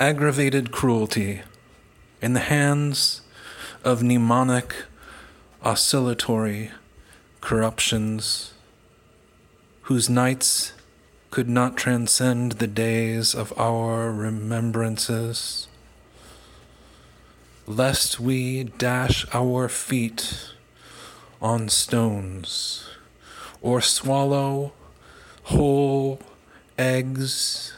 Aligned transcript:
aggravated 0.00 0.72
cruelty 0.72 1.42
in 2.22 2.32
the 2.32 2.40
hands 2.40 3.20
of 3.84 4.02
mnemonic 4.02 4.74
oscillatory 5.62 6.70
corruptions 7.42 8.54
whose 9.82 10.08
nights 10.08 10.72
could 11.30 11.50
not 11.50 11.76
transcend 11.76 12.52
the 12.52 12.66
days 12.66 13.34
of 13.34 13.52
our 13.58 14.10
remembrances, 14.10 15.68
lest 17.66 18.18
we 18.18 18.64
dash 18.64 19.26
our 19.34 19.68
feet 19.68 20.50
on 21.42 21.68
stones 21.68 22.88
or 23.60 23.82
swallow 23.82 24.72
whole 25.42 26.18
eggs 26.78 27.74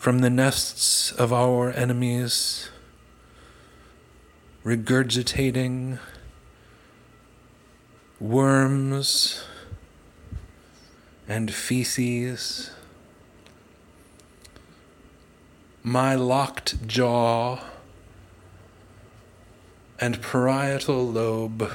from 0.00 0.20
the 0.20 0.30
nests 0.30 1.12
of 1.12 1.30
our 1.30 1.70
enemies, 1.72 2.70
regurgitating 4.64 5.98
worms 8.18 9.44
and 11.28 11.52
feces. 11.52 12.70
My 15.82 16.14
locked 16.14 16.86
jaw 16.86 17.62
and 20.00 20.22
parietal 20.22 21.06
lobe 21.06 21.70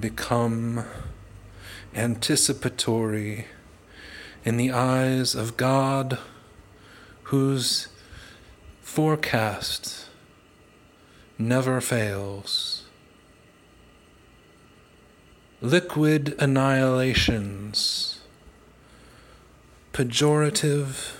become 0.00 0.86
anticipatory 1.94 3.48
in 4.46 4.56
the 4.56 4.72
eyes 4.72 5.34
of 5.34 5.58
God, 5.58 6.18
whose 7.24 7.88
forecast 8.82 10.06
never 11.38 11.80
fails. 11.80 12.82
Liquid 15.60 16.34
annihilations, 16.38 18.20
pejorative 19.92 21.14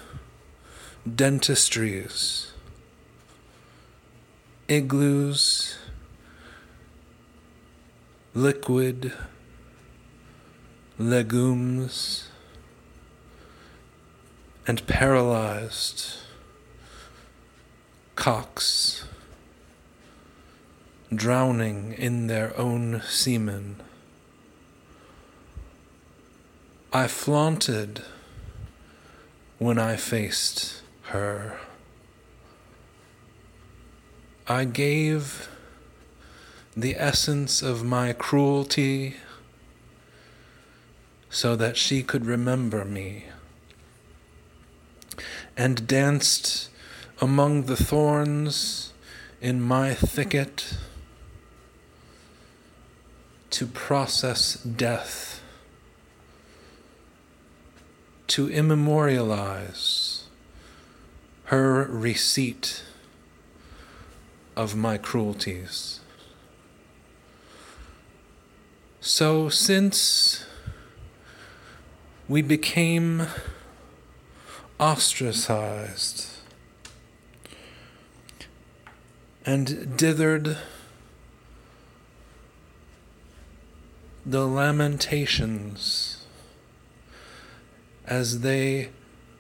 dentistries, 1.06 2.52
igloos, 4.68 5.78
liquid 8.34 9.12
legumes, 10.98 12.28
and 14.66 14.86
paralyzed 14.86 16.18
cocks 18.16 19.04
drowning 21.14 21.92
in 21.92 22.26
their 22.26 22.58
own 22.58 23.02
semen. 23.02 23.76
I 26.92 27.08
flaunted 27.08 28.02
when 29.58 29.78
I 29.78 29.96
faced 29.96 30.82
her. 31.04 31.58
I 34.46 34.64
gave 34.64 35.48
the 36.76 36.96
essence 36.96 37.62
of 37.62 37.84
my 37.84 38.12
cruelty 38.12 39.16
so 41.30 41.56
that 41.56 41.76
she 41.76 42.02
could 42.02 42.26
remember 42.26 42.84
me, 42.84 43.26
and 45.56 45.86
danced 45.86 46.68
among 47.20 47.64
the 47.64 47.76
thorns 47.76 48.92
in 49.40 49.60
my 49.60 49.94
thicket 49.94 50.76
to 53.50 53.66
process 53.66 54.54
death, 54.54 55.42
to 58.26 58.48
immemorialize 58.48 60.24
her 61.44 61.84
receipt 61.84 62.82
of 64.56 64.74
my 64.74 64.98
cruelties. 64.98 66.00
So, 69.00 69.48
since 69.48 70.46
we 72.28 72.40
became 72.40 73.26
ostracized 74.78 76.30
and 79.46 79.68
dithered 79.96 80.56
the 84.26 84.46
lamentations 84.46 86.24
as 88.06 88.40
they 88.40 88.88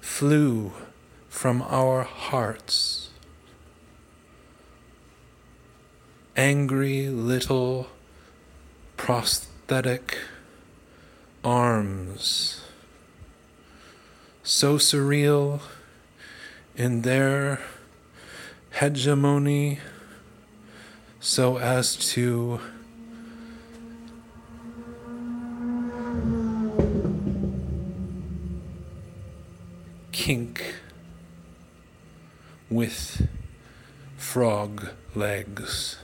flew 0.00 0.72
from 1.28 1.62
our 1.62 2.02
hearts. 2.02 3.08
Angry 6.36 7.08
little 7.08 7.88
prosthetic 8.96 10.18
arms, 11.42 12.53
so 14.64 14.78
surreal 14.78 15.60
in 16.74 17.02
their 17.02 17.60
hegemony, 18.70 19.78
so 21.20 21.58
as 21.58 21.96
to 21.96 22.58
kink 30.12 30.76
with 32.70 33.28
frog 34.16 34.88
legs. 35.14 35.98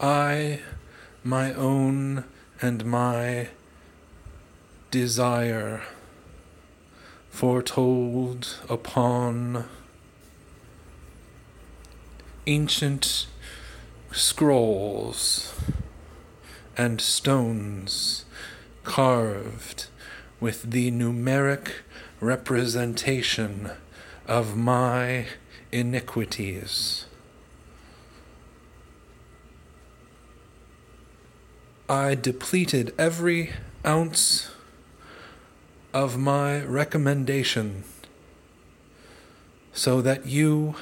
I, 0.00 0.58
my 1.22 1.54
own, 1.54 2.24
and 2.60 2.84
my 2.84 3.46
desire 4.92 5.80
foretold 7.30 8.58
upon 8.68 9.64
ancient 12.46 13.26
scrolls 14.12 15.54
and 16.76 17.00
stones 17.00 18.26
carved 18.84 19.86
with 20.40 20.70
the 20.70 20.90
numeric 20.90 21.70
representation 22.20 23.70
of 24.28 24.58
my 24.58 25.24
iniquities. 25.72 27.06
I 31.88 32.14
depleted 32.14 32.94
every 32.98 33.52
ounce 33.86 34.51
of 35.92 36.16
my 36.16 36.62
recommendation 36.64 37.84
so 39.72 40.00
that 40.00 40.26
you, 40.26 40.74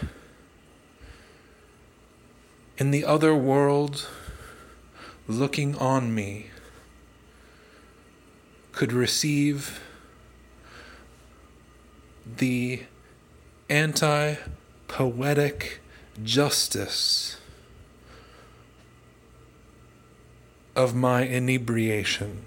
in 2.79 2.91
the 2.91 3.05
other 3.05 3.35
world, 3.35 4.09
looking 5.27 5.77
on 5.77 6.15
me, 6.15 6.47
could 8.73 8.93
receive 8.93 9.81
the 12.37 12.83
anti 13.69 14.37
poetic 14.89 15.81
justice 16.23 17.37
of 20.75 20.95
my 20.95 21.27
inebriation. 21.27 22.45